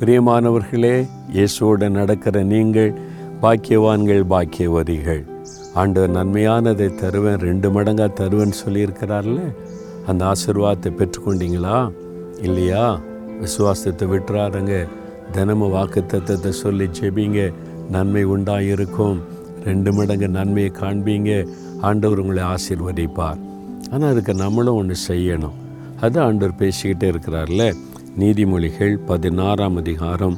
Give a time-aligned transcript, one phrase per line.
[0.00, 2.94] பிரியமானவர்களே இயேசுவோடு நடக்கிற நீங்கள்
[3.42, 5.24] பாக்கியவான்கள் பாக்கியவதிகள்.
[5.74, 9.54] ஆண்டவர் நன்மையானதை தருவேன் ரெண்டு மடங்காக தருவேன்னு சொல்லியிருக்கிறார்ல?
[10.06, 11.92] அந்த ஆசிர்வாதத்தை பெற்றுக்கொண்டீங்களா?
[12.42, 13.00] இல்லையா?
[13.40, 14.88] விசுவாசத்தை விட்டுறாருங்க
[15.32, 17.52] தினமும் வாக்கு தத்துவத்தை சொல்லி ஜெபிங்க.
[17.90, 19.20] நன்மை உண்டாயிருக்கும்.
[19.64, 21.48] ரெண்டு மடங்கு நன்மையை காண்பீங்க.
[21.80, 23.38] ஆண்டவர் உங்களை ஆசீர்வதிப்பார்.
[23.90, 25.54] ஆனால் அதுக்கு நம்மளும் ஒன்று செய்யணும்.
[26.00, 27.74] அது ஆண்டவர் பேசிக்கிட்டே இருக்கிறார்ல.
[28.18, 30.36] நீதிமொழிகள் பதினாறாம் அதிகாரம்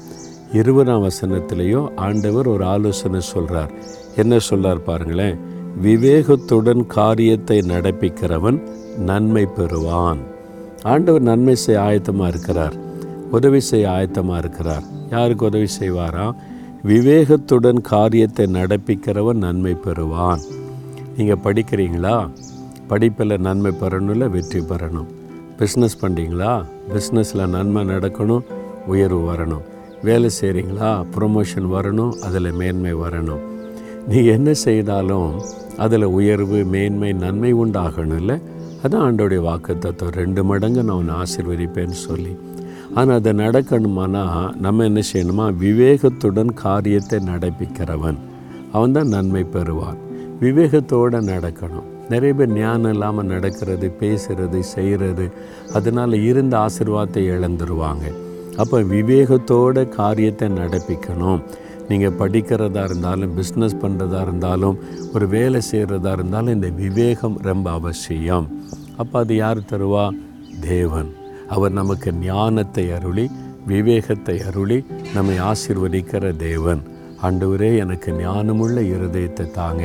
[0.53, 3.73] இருபதாம் வசனத்திலேயோ ஆண்டவர் ஒரு ஆலோசனை சொல்கிறார்
[4.17, 5.39] என்ன சொல்கிறார் பாருங்களேன்.
[5.83, 8.59] விவேகத்துடன் காரியத்தை நடப்பிக்கிறவன்
[8.99, 10.19] நன்மை பெறுவான்.
[10.83, 12.73] ஆண்டவர் நன்மை செய்ய ஆயத்தமாக இருக்கிறார்.
[13.31, 14.83] உதவி செய்ய ஆயத்தமாக இருக்கிறார்.
[15.11, 16.35] யாருக்கு உதவி செய்வாரா?
[16.87, 20.41] விவேகத்துடன் காரியத்தை நடப்பிக்கிறவன் நன்மை பெறுவான்.
[21.17, 22.29] நீங்கள் படிக்கிறீங்களா?
[22.87, 25.18] படிப்பில் நன்மை பெறணும்ல வெற்றி பெறணும்.
[25.61, 28.45] பிஸ்னஸ் பண்ணுறீங்களா பிஸ்னஸில் நன்மை நடக்கணும்
[28.87, 29.65] உயர்வு வரணும்.
[30.03, 33.43] வேலை செய்கிறீங்களா ப்ரொமோஷன் வரணும் அதில் மேன்மை வரணும்.
[34.09, 35.43] நீ என்ன செய்தாலும்
[35.77, 38.41] அதில் உயர்வு மேன்மை நன்மை உண்டாகணும்ல
[38.85, 42.37] அதான் ஆண்டோடைய வாக்கு தத்துவம் ரெண்டு மடங்கு நான் உன்னை ஆசிர்வதிப்பேன்னு சொல்லி.
[42.95, 44.25] ஆனால் அதை நடக்கணுமானா
[44.57, 45.47] நம்ம என்ன செய்யணுமா?
[45.65, 48.19] விவேகத்துடன் காரியத்தை நடப்பிக்கிறவன்.
[48.73, 49.99] அவன் தான் நன்மை பெறுவான்.
[50.41, 51.89] விவேகத்தோடு நடக்கணும்.
[52.09, 55.27] நிறைய பேர் ஞானம் இல்லாமல் நடக்கிறது பேசுகிறது செய்கிறது
[55.73, 58.05] அதனால் இருந்த ஆசிர்வாதத்தை இழந்துருவாங்க.
[58.57, 61.43] அப்போ விவேகத்தோட காரியத்தை நடப்பிக்கணும்.
[61.89, 64.79] நீங்கள் படிக்கிறதா இருந்தாலும் பிஸ்னஸ் பண்ணுறதா இருந்தாலும்
[65.15, 68.49] ஒரு வேலை செய்கிறதா இருந்தாலும் இந்த விவேகம் ரொம்ப அவசியம்.
[68.97, 70.07] அப்போ அது யார் தருவா?
[70.61, 71.11] தேவன்.
[71.49, 73.27] அவர் நமக்கு ஞானத்தை அருளி
[73.67, 74.85] விவேகத்தை அருளி
[75.15, 76.83] நம்மை ஆசிர்வதிக்கிற தேவன்.
[77.23, 79.85] ஆண்டவரே எனக்கு ஞானமுள்ள இருதயத்தை தாங்க.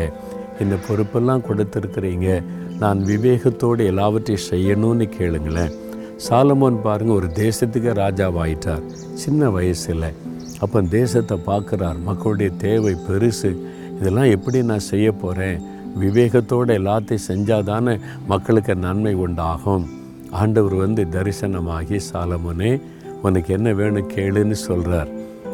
[0.59, 2.43] இந்த பொறுப்பெல்லாம் கொடுத்துருக்குறீங்க.
[2.79, 5.73] நான் விவேகத்தோடு எல்லாவற்றையும் செய்யணும்னு கேளுங்களேன்.
[6.29, 8.83] சாலமோன் பாருங்கள் ஒரு தேசத்துக்கு ராஜாவாயிட்டார்.
[9.13, 10.09] சின்ன வயசில்.
[10.59, 12.03] அப்போ தேசத்தை பார்க்குறார்.
[12.03, 13.51] மக்களுடைய தேவை பெருசு.
[13.99, 15.61] இதெல்லாம் எப்படி நான் செய்ய போகிறேன்
[15.99, 17.97] விவேகத்தோடு எல்லாத்தையும் செஞ்சால் தானே
[18.27, 19.89] மக்களுக்கு நன்மை உண்டாகும்.
[20.31, 22.81] ஆண்டவர் வந்து தரிசனமாகி சாலமோனே
[23.21, 25.07] உனக்கு என்ன வேணும் கேளுன்னு சொல்கிறார்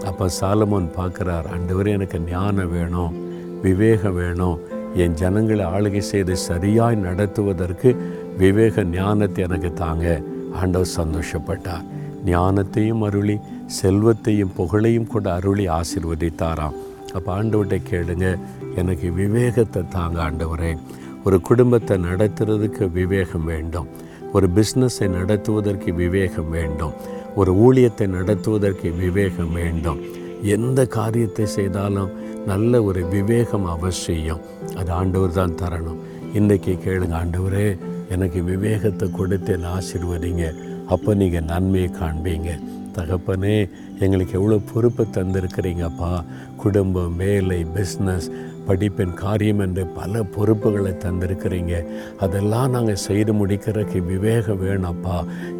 [0.05, 3.15] அப்போ சாலமோன் பார்க்குறார் ஆண்டவர் எனக்கு ஞானம் வேணும்
[3.61, 4.59] விவேகம் வேணும்.
[4.95, 7.95] என் ஜனங்களை ஆளுகை செய்து சரியாய் நடத்துவதற்கு
[8.37, 10.21] விவேக ஞானத்தை எனக்கு தாங்க.
[10.53, 11.85] ஆண்டவர் சந்தோஷப்பட்டார்.
[12.25, 16.77] ஞானத்தையும் அருளி செல்வத்தையும் புகழையும் கூட அருளி ஆசிர்வதித்தாராம்.
[17.13, 18.37] அப்போ ஆண்டவர்கிட்ட கேளுங்க
[18.75, 20.77] எனக்கு விவேகத்தை தாங்க ஆண்டவரே.
[21.23, 23.87] ஒரு குடும்பத்தை நடத்துறதுக்கு விவேகம் வேண்டும்.
[24.33, 26.93] ஒரு பிஸ்னஸை நடத்துவதற்கு விவேகம் வேண்டும்.
[27.35, 29.99] ஒரு ஊழியத்தை நடத்துவதற்கு விவேகம் வேண்டும்.
[30.43, 34.39] எந்த காரியத்தை செய்தாலும் நல்ல ஒரு விவேகம் அவசியம்.
[34.75, 35.99] அது ஆண்டவர் தான் தரணும்.
[36.33, 37.77] இன்றைக்கி கேளுங்க ஆண்டவரே
[38.09, 40.53] எனக்கு விவேகத்தை கொடுத்து என்னை ஆசீர்வதிங்க.
[40.87, 42.59] அப்போ நீங்கள் நன்மையை காண்பீங்க.
[42.93, 43.69] தகப்பனே
[43.99, 46.23] எங்களுக்கு எவ்வளோ பொறுப்பை தந்திருக்கிறீங்கப்பா.
[46.57, 48.31] குடும்பம் வேலை பிஸ்னஸ்
[48.69, 51.73] படிப்பின் காரியம் என்று பல பொறுப்புகளை தந்திருக்கிறீங்க.
[52.19, 55.17] அதெல்லாம் நாங்கள் செய்து முடிக்கிறதுக்கு விவேகம் வேணப்பா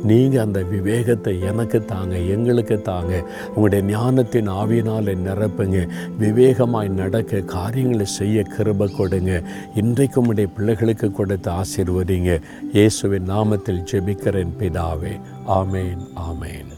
[0.09, 3.13] நீங்கள் அந்த விவேகத்தை எனக்கு தாங்க எங்களுக்கு தாங்க.
[3.55, 5.79] உங்களுடைய ஞானத்தின் ஆவியினால் நிரப்புங்க.
[6.19, 9.41] விவேகமாய் நடக்க காரியங்களை செய்ய கிருப கொடுங்க.
[9.75, 12.33] இன்றைக்கு உடைய பிள்ளைகளுக்கு கொடுத்து ஆசீர்வதிங்க.
[12.73, 15.15] இயேசுவின் நாமத்தில் ஜெபிக்கிறேன் பிதாவே.
[15.59, 16.69] ஆமேன் ஆமேன்.